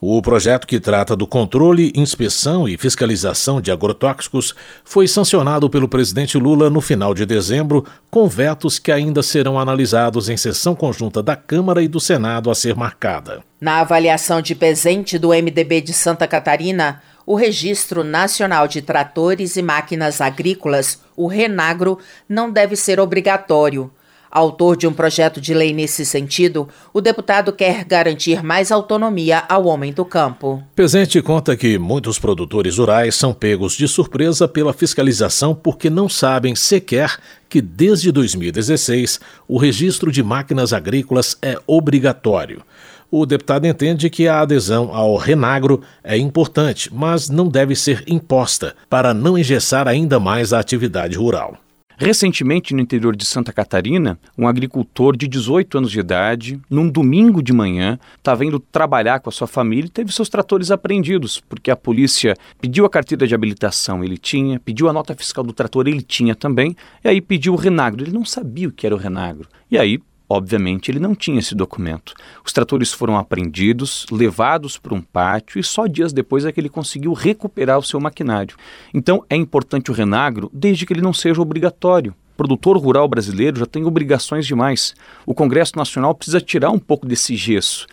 O 0.00 0.22
projeto 0.22 0.66
que 0.66 0.80
trata 0.80 1.14
do 1.14 1.26
controle, 1.26 1.92
inspeção 1.94 2.66
e 2.66 2.78
fiscalização 2.78 3.60
de 3.60 3.70
agrotóxicos 3.70 4.54
foi 4.82 5.06
sancionado 5.06 5.68
pelo 5.68 5.86
presidente 5.86 6.38
Lula 6.38 6.70
no 6.70 6.80
final 6.80 7.12
de 7.12 7.26
dezembro, 7.26 7.84
com 8.10 8.26
vetos 8.26 8.78
que 8.78 8.90
ainda 8.90 9.22
serão 9.22 9.58
analisados 9.58 10.30
em 10.30 10.38
sessão 10.38 10.74
conjunta 10.74 11.22
da 11.22 11.36
Câmara 11.36 11.82
e 11.82 11.86
do 11.86 12.00
Senado 12.00 12.50
a 12.50 12.54
ser 12.54 12.74
marcada. 12.74 13.42
Na 13.60 13.80
avaliação 13.80 14.40
de 14.40 14.54
presente 14.54 15.18
do 15.18 15.34
MDB 15.34 15.82
de 15.82 15.92
Santa 15.92 16.26
Catarina, 16.26 17.02
o 17.26 17.34
Registro 17.34 18.02
Nacional 18.02 18.66
de 18.66 18.80
Tratores 18.80 19.56
e 19.56 19.62
Máquinas 19.62 20.22
Agrícolas, 20.22 21.02
o 21.14 21.26
RENAGRO, 21.26 21.98
não 22.26 22.50
deve 22.50 22.74
ser 22.74 22.98
obrigatório. 22.98 23.90
Autor 24.34 24.78
de 24.78 24.86
um 24.86 24.94
projeto 24.94 25.42
de 25.42 25.52
lei 25.52 25.74
nesse 25.74 26.06
sentido, 26.06 26.66
o 26.90 27.02
deputado 27.02 27.52
quer 27.52 27.84
garantir 27.84 28.42
mais 28.42 28.72
autonomia 28.72 29.44
ao 29.46 29.66
homem 29.66 29.92
do 29.92 30.06
campo. 30.06 30.62
Presente 30.74 31.20
conta 31.20 31.54
que 31.54 31.78
muitos 31.78 32.18
produtores 32.18 32.78
rurais 32.78 33.14
são 33.14 33.34
pegos 33.34 33.74
de 33.74 33.86
surpresa 33.86 34.48
pela 34.48 34.72
fiscalização 34.72 35.54
porque 35.54 35.90
não 35.90 36.08
sabem 36.08 36.56
sequer 36.56 37.18
que 37.46 37.60
desde 37.60 38.10
2016 38.10 39.20
o 39.46 39.58
registro 39.58 40.10
de 40.10 40.22
máquinas 40.22 40.72
agrícolas 40.72 41.36
é 41.42 41.58
obrigatório. 41.66 42.62
O 43.10 43.26
deputado 43.26 43.66
entende 43.66 44.08
que 44.08 44.26
a 44.26 44.40
adesão 44.40 44.94
ao 44.94 45.14
Renagro 45.18 45.82
é 46.02 46.16
importante, 46.16 46.88
mas 46.90 47.28
não 47.28 47.48
deve 47.48 47.76
ser 47.76 48.02
imposta 48.06 48.74
para 48.88 49.12
não 49.12 49.36
engessar 49.36 49.86
ainda 49.86 50.18
mais 50.18 50.54
a 50.54 50.58
atividade 50.58 51.18
rural. 51.18 51.58
Recentemente, 52.04 52.74
no 52.74 52.80
interior 52.80 53.14
de 53.14 53.24
Santa 53.24 53.52
Catarina, 53.52 54.18
um 54.36 54.48
agricultor 54.48 55.16
de 55.16 55.28
18 55.28 55.78
anos 55.78 55.92
de 55.92 56.00
idade, 56.00 56.60
num 56.68 56.88
domingo 56.88 57.40
de 57.40 57.52
manhã, 57.52 57.96
estava 58.16 58.44
indo 58.44 58.58
trabalhar 58.58 59.20
com 59.20 59.28
a 59.28 59.32
sua 59.32 59.46
família 59.46 59.86
e 59.86 59.88
teve 59.88 60.12
seus 60.12 60.28
tratores 60.28 60.72
apreendidos, 60.72 61.38
porque 61.38 61.70
a 61.70 61.76
polícia 61.76 62.36
pediu 62.60 62.84
a 62.84 62.90
carteira 62.90 63.24
de 63.24 63.36
habilitação, 63.36 64.02
ele 64.02 64.18
tinha, 64.18 64.58
pediu 64.58 64.88
a 64.88 64.92
nota 64.92 65.14
fiscal 65.14 65.44
do 65.44 65.52
trator, 65.52 65.86
ele 65.86 66.02
tinha 66.02 66.34
também, 66.34 66.76
e 67.04 67.08
aí 67.08 67.20
pediu 67.20 67.52
o 67.52 67.56
renagro. 67.56 68.02
Ele 68.02 68.10
não 68.10 68.24
sabia 68.24 68.66
o 68.66 68.72
que 68.72 68.84
era 68.84 68.96
o 68.96 68.98
renagro. 68.98 69.48
E 69.70 69.78
aí 69.78 70.00
Obviamente, 70.34 70.90
ele 70.90 70.98
não 70.98 71.14
tinha 71.14 71.38
esse 71.38 71.54
documento. 71.54 72.14
Os 72.42 72.54
tratores 72.54 72.90
foram 72.90 73.18
apreendidos, 73.18 74.06
levados 74.10 74.78
para 74.78 74.94
um 74.94 75.02
pátio 75.02 75.60
e 75.60 75.62
só 75.62 75.86
dias 75.86 76.10
depois 76.10 76.46
é 76.46 76.50
que 76.50 76.58
ele 76.58 76.70
conseguiu 76.70 77.12
recuperar 77.12 77.78
o 77.78 77.82
seu 77.82 78.00
maquinário. 78.00 78.56
Então, 78.94 79.22
é 79.28 79.36
importante 79.36 79.90
o 79.90 79.94
renagro 79.94 80.50
desde 80.50 80.86
que 80.86 80.92
ele 80.94 81.02
não 81.02 81.12
seja 81.12 81.42
obrigatório. 81.42 82.14
O 82.32 82.36
produtor 82.38 82.78
rural 82.78 83.06
brasileiro 83.06 83.58
já 83.58 83.66
tem 83.66 83.84
obrigações 83.84 84.46
demais. 84.46 84.94
O 85.26 85.34
Congresso 85.34 85.76
Nacional 85.76 86.14
precisa 86.14 86.40
tirar 86.40 86.70
um 86.70 86.78
pouco 86.78 87.06
desse 87.06 87.36
gesso. 87.36 87.86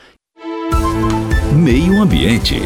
Meio 1.54 2.02
Ambiente. 2.02 2.62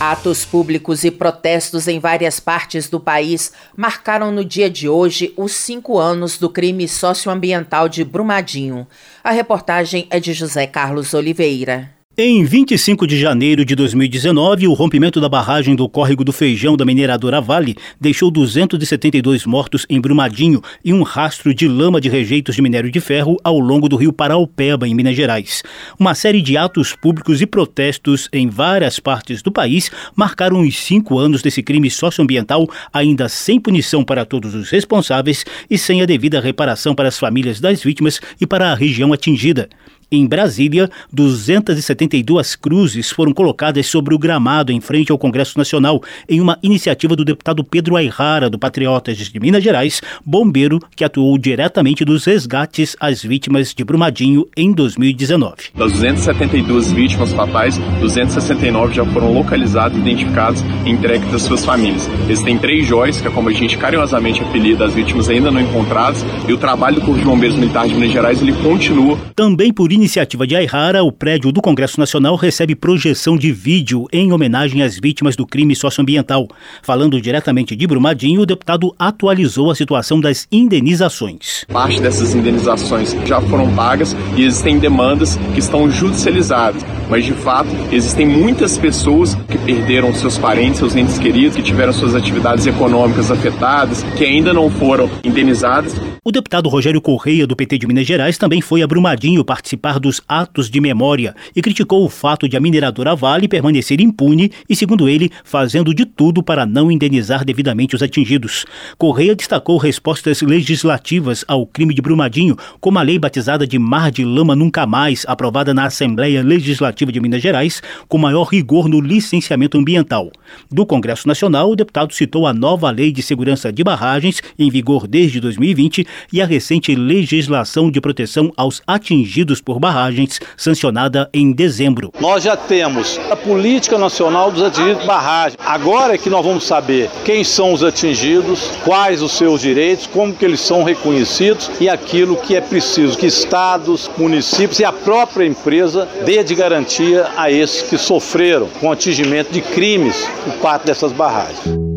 Atos 0.00 0.44
públicos 0.44 1.02
e 1.02 1.10
protestos 1.10 1.88
em 1.88 1.98
várias 1.98 2.38
partes 2.38 2.88
do 2.88 3.00
país 3.00 3.52
marcaram 3.76 4.30
no 4.30 4.44
dia 4.44 4.70
de 4.70 4.88
hoje 4.88 5.34
os 5.36 5.50
cinco 5.50 5.98
anos 5.98 6.38
do 6.38 6.48
crime 6.48 6.86
socioambiental 6.86 7.88
de 7.88 8.04
Brumadinho. 8.04 8.86
A 9.24 9.32
reportagem 9.32 10.06
é 10.08 10.20
de 10.20 10.32
José 10.32 10.68
Carlos 10.68 11.14
Oliveira. 11.14 11.97
Em 12.20 12.44
25 12.44 13.06
de 13.06 13.16
janeiro 13.16 13.64
de 13.64 13.76
2019, 13.76 14.66
o 14.66 14.72
rompimento 14.72 15.20
da 15.20 15.28
barragem 15.28 15.76
do 15.76 15.88
córrego 15.88 16.24
do 16.24 16.32
Feijão 16.32 16.76
da 16.76 16.84
mineradora 16.84 17.40
Vale 17.40 17.76
deixou 18.00 18.28
272 18.28 19.46
mortos 19.46 19.86
em 19.88 20.00
Brumadinho 20.00 20.60
e 20.84 20.92
um 20.92 21.04
rastro 21.04 21.54
de 21.54 21.68
lama 21.68 22.00
de 22.00 22.08
rejeitos 22.08 22.56
de 22.56 22.60
minério 22.60 22.90
de 22.90 22.98
ferro 22.98 23.36
ao 23.44 23.60
longo 23.60 23.88
do 23.88 23.94
rio 23.94 24.12
Paraupeba, 24.12 24.88
em 24.88 24.96
Minas 24.96 25.14
Gerais. 25.14 25.62
Uma 25.96 26.12
série 26.12 26.42
de 26.42 26.56
atos 26.56 26.92
públicos 26.92 27.40
e 27.40 27.46
protestos 27.46 28.28
em 28.32 28.48
várias 28.48 28.98
partes 28.98 29.40
do 29.40 29.52
país 29.52 29.88
marcaram 30.16 30.62
os 30.62 30.76
cinco 30.76 31.20
anos 31.20 31.40
desse 31.40 31.62
crime 31.62 31.88
socioambiental, 31.88 32.68
ainda 32.92 33.28
sem 33.28 33.60
punição 33.60 34.02
para 34.02 34.24
todos 34.24 34.56
os 34.56 34.70
responsáveis 34.70 35.46
e 35.70 35.78
sem 35.78 36.02
a 36.02 36.04
devida 36.04 36.40
reparação 36.40 36.96
para 36.96 37.06
as 37.06 37.16
famílias 37.16 37.60
das 37.60 37.80
vítimas 37.80 38.20
e 38.40 38.44
para 38.44 38.72
a 38.72 38.74
região 38.74 39.12
atingida. 39.12 39.68
Em 40.10 40.26
Brasília, 40.26 40.88
272 41.12 42.56
cruzes 42.56 43.10
foram 43.10 43.34
colocadas 43.34 43.86
sobre 43.86 44.14
o 44.14 44.18
gramado 44.18 44.72
em 44.72 44.80
frente 44.80 45.12
ao 45.12 45.18
Congresso 45.18 45.58
Nacional, 45.58 46.02
em 46.26 46.40
uma 46.40 46.58
iniciativa 46.62 47.14
do 47.14 47.26
deputado 47.26 47.62
Pedro 47.62 47.94
Ayrara, 47.94 48.48
do 48.48 48.58
Patriotas 48.58 49.18
de 49.18 49.38
Minas 49.38 49.62
Gerais, 49.62 50.00
bombeiro 50.24 50.78
que 50.96 51.04
atuou 51.04 51.36
diretamente 51.36 52.06
nos 52.06 52.24
resgates 52.24 52.96
às 52.98 53.22
vítimas 53.22 53.74
de 53.74 53.84
Brumadinho 53.84 54.46
em 54.56 54.72
2019. 54.72 55.54
Das 55.74 55.92
272 55.92 56.90
vítimas 56.90 57.30
fatais, 57.34 57.76
269 58.00 58.94
já 58.94 59.04
foram 59.04 59.34
localizados, 59.34 59.98
identificados 59.98 60.64
e 60.86 60.90
entregues 60.90 61.34
às 61.34 61.42
suas 61.42 61.66
famílias. 61.66 62.08
Existem 62.30 62.56
três 62.56 62.86
joias, 62.86 63.20
que 63.20 63.28
é 63.28 63.30
como 63.30 63.50
a 63.50 63.52
gente 63.52 63.76
carinhosamente 63.76 64.40
apelida 64.40 64.86
as 64.86 64.94
vítimas 64.94 65.28
ainda 65.28 65.50
não 65.50 65.60
encontradas, 65.60 66.24
e 66.48 66.52
o 66.54 66.56
trabalho 66.56 66.94
do 66.94 67.02
Corpo 67.02 67.18
de 67.18 67.26
Bombeiros 67.26 67.58
Militar 67.58 67.86
de 67.86 67.92
Minas 67.92 68.12
Gerais 68.12 68.40
ele 68.40 68.54
continua. 68.54 69.18
Também 69.36 69.70
por 69.70 69.97
iniciativa 69.98 70.46
de 70.46 70.54
Ayrara, 70.54 71.02
o 71.02 71.10
prédio 71.10 71.50
do 71.50 71.60
Congresso 71.60 71.98
Nacional 71.98 72.36
recebe 72.36 72.74
projeção 72.74 73.36
de 73.36 73.52
vídeo 73.52 74.06
em 74.12 74.32
homenagem 74.32 74.82
às 74.82 74.96
vítimas 74.98 75.34
do 75.34 75.44
crime 75.44 75.74
socioambiental. 75.74 76.48
Falando 76.82 77.20
diretamente 77.20 77.74
de 77.74 77.86
Brumadinho, 77.86 78.42
o 78.42 78.46
deputado 78.46 78.94
atualizou 78.98 79.70
a 79.70 79.74
situação 79.74 80.20
das 80.20 80.46
indenizações. 80.52 81.64
Parte 81.66 82.00
dessas 82.00 82.34
indenizações 82.34 83.14
já 83.26 83.40
foram 83.40 83.74
pagas 83.74 84.16
e 84.36 84.44
existem 84.44 84.78
demandas 84.78 85.36
que 85.52 85.58
estão 85.58 85.90
judicializadas. 85.90 86.82
Mas, 87.10 87.24
de 87.24 87.32
fato, 87.32 87.70
existem 87.90 88.26
muitas 88.26 88.78
pessoas 88.78 89.34
que 89.34 89.58
perderam 89.58 90.14
seus 90.14 90.38
parentes, 90.38 90.78
seus 90.78 90.94
entes 90.94 91.18
queridos, 91.18 91.56
que 91.56 91.62
tiveram 91.62 91.92
suas 91.92 92.14
atividades 92.14 92.66
econômicas 92.66 93.30
afetadas, 93.30 94.02
que 94.16 94.24
ainda 94.24 94.52
não 94.52 94.70
foram 94.70 95.10
indenizadas. 95.24 95.94
O 96.22 96.30
deputado 96.30 96.68
Rogério 96.68 97.00
Correia, 97.00 97.46
do 97.46 97.56
PT 97.56 97.78
de 97.78 97.86
Minas 97.86 98.06
Gerais, 98.06 98.36
também 98.36 98.60
foi 98.60 98.82
a 98.82 98.86
Brumadinho 98.86 99.42
participar 99.42 99.87
dos 99.96 100.20
atos 100.28 100.68
de 100.68 100.80
memória 100.80 101.36
e 101.54 101.62
criticou 101.62 102.04
o 102.04 102.08
fato 102.08 102.48
de 102.48 102.56
a 102.56 102.60
mineradora 102.60 103.14
Vale 103.14 103.46
permanecer 103.46 104.00
impune 104.00 104.50
e, 104.68 104.74
segundo 104.74 105.08
ele, 105.08 105.30
fazendo 105.44 105.94
de 105.94 106.04
tudo 106.04 106.42
para 106.42 106.66
não 106.66 106.90
indenizar 106.90 107.44
devidamente 107.44 107.94
os 107.94 108.02
atingidos. 108.02 108.66
Correia 108.98 109.36
destacou 109.36 109.78
respostas 109.78 110.42
legislativas 110.42 111.44
ao 111.46 111.64
crime 111.64 111.94
de 111.94 112.02
Brumadinho, 112.02 112.56
como 112.80 112.98
a 112.98 113.02
lei 113.02 113.20
batizada 113.20 113.64
de 113.64 113.78
Mar 113.78 114.10
de 114.10 114.24
Lama 114.24 114.56
Nunca 114.56 114.84
Mais, 114.84 115.24
aprovada 115.28 115.72
na 115.72 115.84
Assembleia 115.84 116.42
Legislativa 116.42 117.12
de 117.12 117.20
Minas 117.20 117.40
Gerais, 117.40 117.80
com 118.08 118.18
maior 118.18 118.44
rigor 118.44 118.88
no 118.88 119.00
licenciamento 119.00 119.78
ambiental. 119.78 120.32
Do 120.70 120.84
Congresso 120.84 121.28
Nacional, 121.28 121.70
o 121.70 121.76
deputado 121.76 122.12
citou 122.12 122.46
a 122.46 122.52
nova 122.52 122.90
Lei 122.90 123.12
de 123.12 123.22
Segurança 123.22 123.72
de 123.72 123.84
Barragens, 123.84 124.42
em 124.58 124.70
vigor 124.70 125.06
desde 125.06 125.38
2020, 125.38 126.06
e 126.32 126.42
a 126.42 126.46
recente 126.46 126.94
legislação 126.94 127.90
de 127.90 128.00
proteção 128.00 128.52
aos 128.56 128.82
atingidos 128.86 129.60
por 129.60 129.77
barragens, 129.78 130.40
sancionada 130.56 131.28
em 131.32 131.52
dezembro. 131.52 132.12
Nós 132.20 132.42
já 132.44 132.56
temos 132.56 133.18
a 133.30 133.36
Política 133.36 133.98
Nacional 133.98 134.50
dos 134.50 134.62
Atingidos 134.62 135.00
por 135.00 135.06
Barragens. 135.06 135.56
Agora 135.64 136.14
é 136.14 136.18
que 136.18 136.30
nós 136.30 136.44
vamos 136.44 136.64
saber 136.64 137.10
quem 137.24 137.44
são 137.44 137.72
os 137.72 137.82
atingidos, 137.82 138.70
quais 138.84 139.22
os 139.22 139.32
seus 139.32 139.60
direitos, 139.60 140.06
como 140.06 140.34
que 140.34 140.44
eles 140.44 140.60
são 140.60 140.82
reconhecidos 140.82 141.70
e 141.80 141.88
aquilo 141.88 142.36
que 142.36 142.56
é 142.56 142.60
preciso 142.60 143.16
que 143.16 143.26
estados, 143.26 144.10
municípios 144.16 144.80
e 144.80 144.84
a 144.84 144.92
própria 144.92 145.46
empresa 145.46 146.08
dê 146.24 146.42
de 146.42 146.54
garantia 146.54 147.28
a 147.36 147.50
esses 147.50 147.82
que 147.82 147.98
sofreram 147.98 148.68
com 148.80 148.90
atingimento 148.90 149.52
de 149.52 149.60
crimes 149.60 150.28
por 150.44 150.54
parte 150.54 150.86
dessas 150.86 151.12
barragens. 151.12 151.87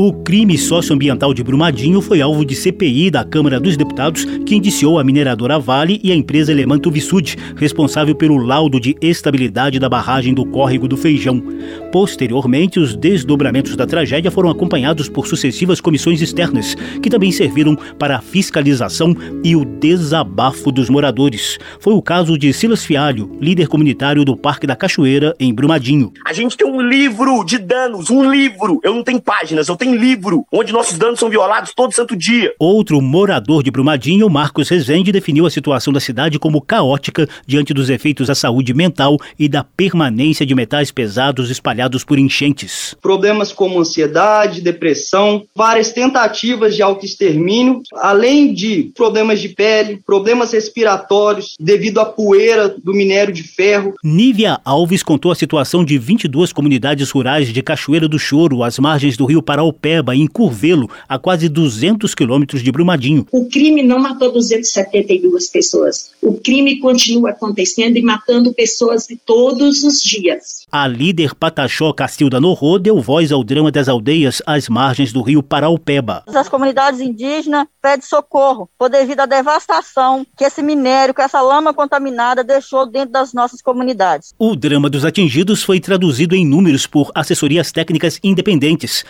O 0.00 0.12
crime 0.12 0.56
socioambiental 0.56 1.34
de 1.34 1.42
Brumadinho 1.42 2.00
foi 2.00 2.22
alvo 2.22 2.44
de 2.44 2.54
CPI 2.54 3.10
da 3.10 3.24
Câmara 3.24 3.58
dos 3.58 3.76
Deputados, 3.76 4.24
que 4.46 4.54
indiciou 4.54 4.96
a 4.96 5.02
mineradora 5.02 5.58
Vale 5.58 6.00
e 6.04 6.12
a 6.12 6.14
empresa 6.14 6.52
Elemanto 6.52 6.88
Vissud, 6.88 7.36
responsável 7.56 8.14
pelo 8.14 8.36
laudo 8.36 8.78
de 8.78 8.94
estabilidade 9.02 9.80
da 9.80 9.88
barragem 9.88 10.32
do 10.32 10.46
Córrego 10.46 10.86
do 10.86 10.96
Feijão. 10.96 11.42
Posteriormente, 11.90 12.78
os 12.78 12.94
desdobramentos 12.94 13.74
da 13.74 13.88
tragédia 13.88 14.30
foram 14.30 14.48
acompanhados 14.48 15.08
por 15.08 15.26
sucessivas 15.26 15.80
comissões 15.80 16.22
externas, 16.22 16.76
que 17.02 17.10
também 17.10 17.32
serviram 17.32 17.74
para 17.98 18.18
a 18.18 18.20
fiscalização 18.20 19.16
e 19.42 19.56
o 19.56 19.64
desabafo 19.64 20.70
dos 20.70 20.88
moradores. 20.88 21.58
Foi 21.80 21.94
o 21.94 22.00
caso 22.00 22.38
de 22.38 22.52
Silas 22.52 22.84
Fialho, 22.84 23.36
líder 23.40 23.66
comunitário 23.66 24.24
do 24.24 24.36
Parque 24.36 24.64
da 24.64 24.76
Cachoeira, 24.76 25.34
em 25.40 25.52
Brumadinho. 25.52 26.12
A 26.24 26.32
gente 26.32 26.56
tem 26.56 26.68
um 26.68 26.80
livro 26.80 27.42
de 27.42 27.58
danos, 27.58 28.10
um 28.10 28.30
livro. 28.30 28.78
Eu 28.84 28.94
não 28.94 29.02
tenho 29.02 29.20
páginas, 29.20 29.66
eu 29.66 29.74
tenho 29.74 29.87
em 29.88 29.96
livro, 29.96 30.44
onde 30.52 30.72
nossos 30.72 30.98
danos 30.98 31.18
são 31.18 31.30
violados 31.30 31.72
todo 31.74 31.94
santo 31.94 32.16
dia. 32.16 32.52
Outro 32.58 33.00
morador 33.00 33.62
de 33.62 33.70
Brumadinho, 33.70 34.28
Marcos 34.28 34.68
Rezende, 34.68 35.10
definiu 35.10 35.46
a 35.46 35.50
situação 35.50 35.92
da 35.92 36.00
cidade 36.00 36.38
como 36.38 36.60
caótica 36.60 37.28
diante 37.46 37.72
dos 37.72 37.90
efeitos 37.90 38.28
à 38.28 38.34
saúde 38.34 38.74
mental 38.74 39.16
e 39.38 39.48
da 39.48 39.64
permanência 39.64 40.44
de 40.44 40.54
metais 40.54 40.90
pesados 40.90 41.50
espalhados 41.50 42.04
por 42.04 42.18
enchentes. 42.18 42.96
Problemas 43.00 43.52
como 43.52 43.80
ansiedade, 43.80 44.60
depressão, 44.60 45.44
várias 45.54 45.92
tentativas 45.92 46.76
de 46.76 46.82
autoextermínio, 46.82 47.82
além 47.94 48.52
de 48.52 48.92
problemas 48.94 49.40
de 49.40 49.48
pele, 49.48 50.00
problemas 50.04 50.52
respiratórios 50.52 51.54
devido 51.58 52.00
à 52.00 52.04
poeira 52.04 52.68
do 52.68 52.92
minério 52.92 53.32
de 53.32 53.42
ferro. 53.42 53.94
Nívia 54.02 54.60
Alves 54.64 55.02
contou 55.02 55.30
a 55.30 55.34
situação 55.34 55.84
de 55.84 55.98
22 55.98 56.52
comunidades 56.52 57.10
rurais 57.10 57.52
de 57.52 57.62
Cachoeira 57.62 58.08
do 58.08 58.18
Choro, 58.18 58.62
às 58.62 58.78
margens 58.78 59.16
do 59.16 59.24
rio 59.24 59.42
Paraú 59.42 59.72
Itapeba, 59.78 60.14
em 60.14 60.26
Curvelo, 60.26 60.90
a 61.08 61.18
quase 61.18 61.48
200 61.48 62.14
quilômetros 62.14 62.62
de 62.62 62.72
Brumadinho. 62.72 63.26
O 63.30 63.48
crime 63.48 63.82
não 63.82 63.98
matou 63.98 64.32
272 64.32 65.48
pessoas. 65.48 66.10
O 66.20 66.34
crime 66.34 66.80
continua 66.80 67.30
acontecendo 67.30 67.96
e 67.96 68.02
matando 68.02 68.52
pessoas 68.52 69.06
todos 69.24 69.84
os 69.84 70.00
dias. 70.00 70.66
A 70.70 70.86
líder 70.86 71.34
Pataxó 71.34 71.92
Castilda 71.92 72.40
Norro 72.40 72.78
deu 72.78 73.00
voz 73.00 73.30
ao 73.30 73.44
drama 73.44 73.70
das 73.70 73.88
aldeias 73.88 74.42
às 74.44 74.68
margens 74.68 75.12
do 75.12 75.22
rio 75.22 75.42
Paraupeba. 75.42 76.24
As 76.26 76.48
comunidades 76.48 77.00
indígenas 77.00 77.66
pedem 77.80 78.04
socorro 78.04 78.68
por 78.76 78.90
devido 78.90 79.20
à 79.20 79.26
devastação 79.26 80.26
que 80.36 80.44
esse 80.44 80.62
minério, 80.62 81.14
que 81.14 81.22
essa 81.22 81.40
lama 81.40 81.72
contaminada 81.72 82.42
deixou 82.42 82.86
dentro 82.86 83.12
das 83.12 83.32
nossas 83.32 83.62
comunidades. 83.62 84.34
O 84.38 84.56
drama 84.56 84.90
dos 84.90 85.04
atingidos 85.04 85.62
foi 85.62 85.78
traduzido 85.80 86.34
em 86.34 86.46
números 86.46 86.86
por 86.86 87.10
assessorias 87.14 87.70
técnicas 87.70 88.18
independentes. 88.22 89.04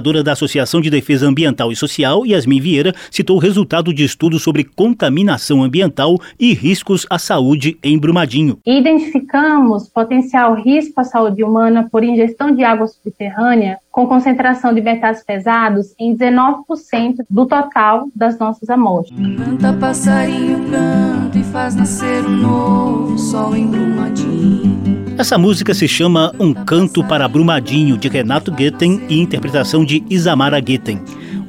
Coordenadora 0.00 0.24
da 0.24 0.32
Associação 0.32 0.80
de 0.80 0.88
Defesa 0.88 1.28
Ambiental 1.28 1.70
e 1.70 1.76
Social, 1.76 2.24
Yasmin 2.24 2.60
Vieira, 2.60 2.94
citou 3.10 3.36
o 3.36 3.40
resultado 3.40 3.92
de 3.92 4.02
estudo 4.02 4.38
sobre 4.38 4.64
contaminação 4.64 5.62
ambiental 5.62 6.18
e 6.38 6.54
riscos 6.54 7.06
à 7.10 7.18
saúde 7.18 7.78
em 7.82 7.98
Brumadinho. 7.98 8.58
Identificamos 8.66 9.88
potencial 9.88 10.54
risco 10.54 10.70
risco 10.80 11.00
à 11.00 11.04
saúde 11.04 11.44
humana 11.44 11.88
por 11.90 12.02
ingestão 12.02 12.54
de 12.54 12.64
água 12.64 12.86
subterrânea 12.86 13.78
com 13.90 14.06
concentração 14.06 14.72
de 14.72 14.80
metais 14.80 15.22
pesados 15.22 15.94
em 15.98 16.16
19% 16.16 17.16
do 17.28 17.46
total 17.46 18.08
das 18.14 18.38
nossas 18.38 18.70
amostras. 18.70 19.18
Canta 19.36 19.72
passarinho, 19.74 20.70
canta 20.70 21.38
e 21.38 21.44
faz 21.44 21.74
nascer 21.74 22.24
um 22.24 22.36
novo 22.36 23.18
sol 23.18 23.54
em 23.56 23.66
Brumadinho. 23.66 24.79
Essa 25.20 25.36
música 25.36 25.74
se 25.74 25.86
chama 25.86 26.32
Um 26.40 26.54
Canto 26.54 27.04
para 27.04 27.28
Brumadinho, 27.28 27.98
de 27.98 28.08
Renato 28.08 28.50
Guetem 28.50 29.02
e 29.06 29.20
interpretação 29.20 29.84
de 29.84 30.02
Isamara 30.08 30.58
Guetem. 30.58 30.98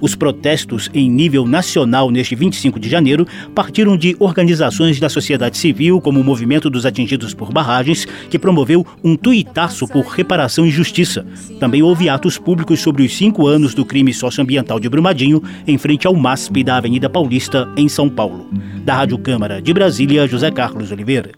Os 0.02 0.14
protestos 0.14 0.90
em 0.94 1.10
nível 1.10 1.48
nacional 1.48 2.12
neste 2.12 2.36
25 2.36 2.78
de 2.78 2.90
janeiro 2.90 3.26
partiram 3.56 3.96
de 3.96 4.14
organizações 4.20 5.00
da 5.00 5.08
sociedade 5.08 5.58
civil, 5.58 6.02
como 6.02 6.20
o 6.20 6.24
Movimento 6.24 6.70
dos 6.70 6.86
Atingidos 6.86 7.34
por 7.34 7.54
Barragens, 7.54 8.06
que 8.30 8.38
promoveu 8.38 8.86
um 9.02 9.16
tuitaço 9.16 9.88
por 9.88 10.06
reparação 10.08 10.66
e 10.66 10.70
justiça. 10.70 11.26
Também 11.58 11.82
houve 11.82 12.10
atos 12.10 12.38
públicos 12.38 12.82
sobre 12.82 13.04
os 13.04 13.16
cinco 13.16 13.48
anos 13.48 13.74
do 13.74 13.86
crime 13.86 14.14
socioambiental 14.14 14.82
de 14.82 14.90
Brumadinho, 14.90 15.42
em 15.66 15.78
frente 15.78 16.06
ao 16.06 16.14
MASP 16.14 16.62
da 16.62 16.76
Avenida 16.76 17.10
Paulista, 17.10 17.70
em 17.78 17.88
São 17.88 18.10
Paulo. 18.10 18.50
Da 18.84 18.96
Rádio 18.96 19.18
Câmara 19.18 19.62
de 19.62 19.74
Brasília, 19.74 20.28
José 20.28 20.52
Carlos 20.52 20.92
Oliveira. 20.92 21.32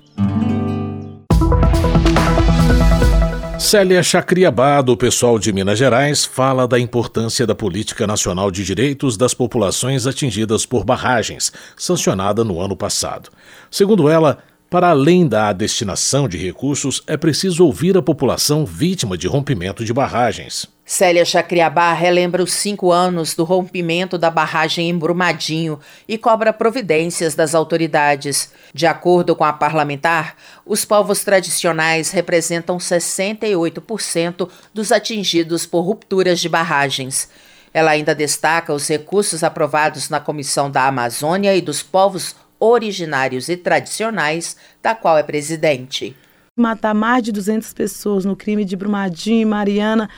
Célia 3.64 4.04
Chacriabá, 4.04 4.82
do 4.82 4.96
pessoal 4.98 5.40
de 5.40 5.54
Minas 5.54 5.80
Gerais, 5.80 6.26
fala 6.26 6.68
da 6.68 6.78
importância 6.78 7.48
da 7.48 7.56
Política 7.56 8.06
Nacional 8.06 8.52
de 8.52 8.62
Direitos 8.62 9.16
das 9.16 9.34
Populações 9.34 10.06
Atingidas 10.06 10.66
por 10.66 10.84
Barragens, 10.84 11.52
sancionada 11.78 12.44
no 12.44 12.60
ano 12.60 12.76
passado. 12.76 13.30
Segundo 13.72 14.10
ela, 14.10 14.40
para 14.74 14.90
além 14.90 15.28
da 15.28 15.54
destinação 15.54 16.28
de 16.28 16.36
recursos, 16.36 17.04
é 17.06 17.16
preciso 17.16 17.64
ouvir 17.64 17.96
a 17.96 18.02
população 18.02 18.66
vítima 18.66 19.16
de 19.16 19.28
rompimento 19.28 19.86
de 19.86 19.94
barragens. 19.94 20.66
Célia 20.84 21.24
Chacriabá 21.24 21.94
relembra 21.94 22.42
os 22.42 22.54
cinco 22.54 22.92
anos 22.92 23.36
do 23.36 23.44
rompimento 23.44 24.18
da 24.18 24.32
barragem 24.32 24.90
em 24.90 24.98
Brumadinho 24.98 25.80
e 26.08 26.18
cobra 26.18 26.52
providências 26.52 27.36
das 27.36 27.54
autoridades. 27.54 28.52
De 28.74 28.88
acordo 28.88 29.36
com 29.36 29.44
a 29.44 29.54
parlamentar, 29.54 30.36
os 30.66 30.84
povos 30.84 31.24
tradicionais 31.24 32.10
representam 32.10 32.78
68% 32.80 34.50
dos 34.74 34.92
atingidos 34.92 35.68
por 35.68 35.82
rupturas 35.82 36.40
de 36.40 36.50
barragens. 36.50 37.30
Ela 37.72 37.92
ainda 37.92 38.16
destaca 38.16 38.74
os 38.74 38.88
recursos 38.88 39.44
aprovados 39.44 40.10
na 40.10 40.20
Comissão 40.20 40.70
da 40.70 40.88
Amazônia 40.88 41.56
e 41.56 41.62
dos 41.62 41.84
Povos 41.84 42.36
originários 42.64 43.50
e 43.50 43.58
tradicionais, 43.58 44.56
da 44.82 44.96
qual 44.96 45.18
é 45.18 45.24
presidente. 45.24 46.16
Matar 46.56 46.94
mais 46.94 47.24
de 47.24 47.32
200 47.32 47.74
pessoas 47.74 48.24
no 48.24 48.36
crime 48.36 48.64
de 48.64 48.76
Brumadinho 48.76 49.42
e 49.42 49.46
Mariana, 49.46 50.10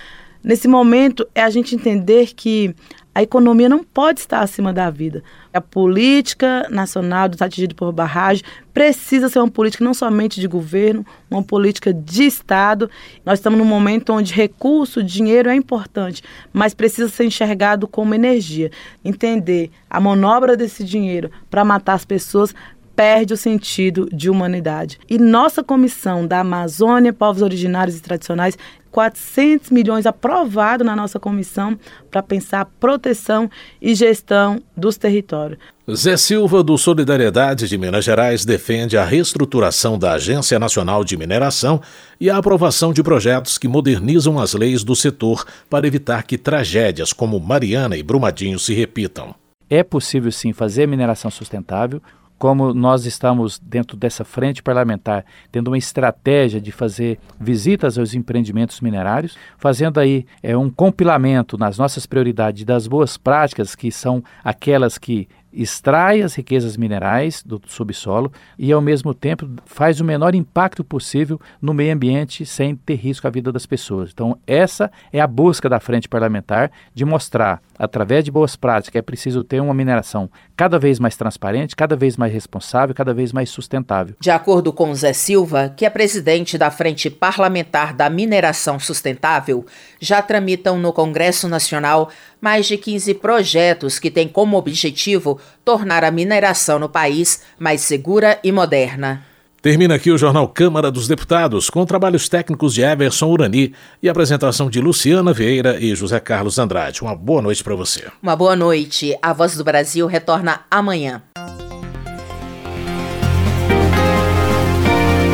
nesse 0.46 0.68
momento 0.68 1.28
é 1.34 1.42
a 1.42 1.50
gente 1.50 1.76
entender 1.76 2.34
que 2.36 2.74
a 3.16 3.24
economia 3.24 3.70
não 3.70 3.82
pode 3.82 4.20
estar 4.20 4.42
acima 4.42 4.74
da 4.74 4.90
vida. 4.90 5.24
A 5.54 5.62
política 5.62 6.68
nacional 6.70 7.30
do 7.30 7.42
atingido 7.42 7.74
por 7.74 7.94
barragem 7.94 8.44
precisa 8.74 9.30
ser 9.30 9.40
uma 9.40 9.50
política 9.50 9.86
não 9.86 9.94
somente 9.94 10.42
de 10.42 10.48
governo, 10.50 11.06
uma 11.32 11.42
política 11.42 11.94
de 11.94 12.26
Estado. 12.26 12.90
Nós 13.26 13.40
estamos 13.40 13.58
num 13.58 13.64
momento 13.64 14.12
onde 14.12 14.34
recurso, 14.34 15.02
dinheiro 15.02 15.50
é 15.50 15.56
importante, 15.56 16.22
mas 16.52 16.74
precisa 16.74 17.08
ser 17.08 17.24
enxergado 17.24 17.88
como 17.88 18.14
energia. 18.14 18.70
Entender 19.04 19.72
a 19.90 20.02
manobra 20.02 20.58
desse 20.58 20.84
dinheiro 20.84 21.32
para 21.50 21.64
matar 21.64 21.94
as 21.94 22.04
pessoas 22.04 22.54
perde 22.96 23.34
o 23.34 23.38
sentido 23.38 24.08
de 24.12 24.30
humanidade. 24.30 25.00
E 25.10 25.18
nossa 25.18 25.64
comissão 25.64 26.26
da 26.26 26.40
Amazônia, 26.40 27.12
povos 27.12 27.42
originários 27.42 27.98
e 27.98 28.02
tradicionais, 28.02 28.58
400 28.96 29.72
milhões 29.72 30.06
aprovado 30.06 30.82
na 30.82 30.96
nossa 30.96 31.20
comissão 31.20 31.78
para 32.10 32.24
pensar 32.24 32.64
proteção 32.80 33.52
e 33.82 33.94
gestão 33.94 34.62
dos 34.76 34.96
territórios. 34.96 35.60
Zé 35.94 36.16
Silva, 36.16 36.64
do 36.64 36.78
Solidariedade 36.78 37.68
de 37.68 37.78
Minas 37.78 38.06
Gerais, 38.06 38.46
defende 38.46 38.98
a 38.98 39.04
reestruturação 39.04 40.00
da 40.00 40.14
Agência 40.14 40.58
Nacional 40.58 41.04
de 41.04 41.18
Mineração 41.18 41.82
e 42.22 42.30
a 42.30 42.38
aprovação 42.38 42.94
de 42.94 43.04
projetos 43.04 43.58
que 43.58 43.68
modernizam 43.68 44.40
as 44.40 44.54
leis 44.54 44.82
do 44.82 44.96
setor 44.96 45.46
para 45.70 45.86
evitar 45.86 46.24
que 46.24 46.38
tragédias 46.38 47.12
como 47.12 47.38
Mariana 47.38 47.98
e 47.98 48.02
Brumadinho 48.02 48.58
se 48.58 48.74
repitam. 48.74 49.36
É 49.70 49.84
possível 49.84 50.32
sim 50.32 50.54
fazer 50.54 50.88
mineração 50.88 51.30
sustentável 51.30 52.02
como 52.46 52.76
nós 52.76 53.08
estamos 53.08 53.58
dentro 53.58 53.98
dessa 53.98 54.24
frente 54.24 54.62
parlamentar, 54.62 55.26
tendo 55.52 55.70
uma 55.70 55.80
estratégia 55.80 56.62
de 56.62 56.72
fazer 56.72 57.18
visitas 57.40 57.98
aos 57.98 58.14
empreendimentos 58.14 58.82
minerários, 58.82 59.36
fazendo 59.58 60.00
aí 60.00 60.28
é, 60.44 60.56
um 60.56 60.70
compilamento 60.70 61.58
nas 61.58 61.80
nossas 61.80 62.06
prioridades 62.06 62.64
das 62.64 62.86
boas 62.86 63.18
práticas, 63.18 63.74
que 63.74 63.92
são 63.92 64.24
aquelas 64.44 65.00
que 65.00 65.28
extrai 65.56 66.22
as 66.22 66.36
riquezas 66.36 66.76
minerais 66.76 67.42
do 67.42 67.60
subsolo 67.66 68.32
e, 68.60 68.72
ao 68.72 68.82
mesmo 68.82 69.14
tempo, 69.14 69.50
faz 69.66 70.02
o 70.02 70.06
menor 70.06 70.36
impacto 70.36 70.84
possível 70.84 71.40
no 71.62 71.74
meio 71.74 71.94
ambiente 71.94 72.46
sem 72.46 72.76
ter 72.76 72.96
risco 72.96 73.26
à 73.26 73.30
vida 73.30 73.52
das 73.52 73.66
pessoas. 73.66 74.12
Então, 74.14 74.38
essa 74.46 74.92
é 75.12 75.20
a 75.22 75.28
busca 75.28 75.70
da 75.70 75.80
frente 75.80 76.10
parlamentar 76.10 76.72
de 76.94 77.06
mostrar, 77.06 77.62
através 77.78 78.24
de 78.24 78.32
boas 78.32 78.56
práticas, 78.56 79.00
é 79.00 79.02
preciso 79.02 79.44
ter 79.44 79.62
uma 79.62 79.74
mineração 79.74 80.30
cada 80.56 80.80
vez 80.80 81.00
mais 81.00 81.16
transparente, 81.16 81.76
cada 81.76 81.96
vez 81.96 82.18
mais 82.18 82.32
responsável, 82.32 82.96
cada 82.96 83.14
vez 83.14 83.32
mais 83.32 83.50
sustentável. 83.50 84.16
De 84.20 84.32
acordo 84.32 84.72
com 84.72 84.94
Zé 84.94 85.14
Silva, 85.14 85.74
que 85.76 85.86
é 85.86 85.90
presidente 85.90 86.58
da 86.58 86.72
Frente 86.72 87.10
Parlamentar 87.10 87.94
da 87.94 88.10
Mineração 88.10 88.80
Sustentável, 88.80 89.66
já 90.00 90.22
tramitam 90.22 90.78
no 90.78 90.94
Congresso 90.94 91.48
Nacional 91.48 92.10
mais 92.42 92.66
de 92.66 92.78
15 92.78 93.14
projetos 93.16 94.00
que 94.00 94.12
têm 94.12 94.28
como 94.28 94.58
objetivo 94.58 95.40
tornar 95.64 96.04
a 96.04 96.12
mineração 96.12 96.80
no 96.80 96.90
país 96.90 97.42
mais 97.60 97.82
segura 97.82 98.40
e 98.44 98.52
moderna. 98.52 99.35
Termina 99.66 99.96
aqui 99.96 100.12
o 100.12 100.18
Jornal 100.18 100.48
Câmara 100.48 100.92
dos 100.92 101.08
Deputados, 101.08 101.72
com 101.72 101.84
trabalhos 101.88 102.30
técnicos 102.30 102.72
de 102.72 102.84
Everson 102.84 103.26
Urani 103.26 103.74
e 104.00 104.08
apresentação 104.08 104.70
de 104.70 104.80
Luciana 104.80 105.34
Vieira 105.34 105.80
e 105.80 105.96
José 105.96 106.20
Carlos 106.20 106.60
Andrade. 106.60 107.02
Uma 107.02 107.16
boa 107.16 107.42
noite 107.42 107.64
para 107.64 107.74
você. 107.74 108.04
Uma 108.22 108.36
boa 108.36 108.56
noite. 108.56 109.18
A 109.20 109.34
Voz 109.34 109.58
do 109.58 109.64
Brasil 109.64 110.06
retorna 110.06 110.62
amanhã. 110.70 111.24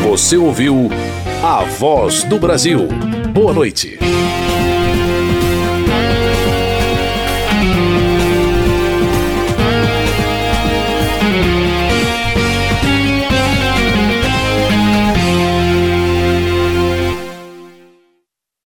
Você 0.09 0.37
ouviu 0.37 0.89
A 1.43 1.65
Voz 1.65 2.23
do 2.23 2.39
Brasil. 2.39 2.87
Boa 3.33 3.51
noite. 3.51 3.99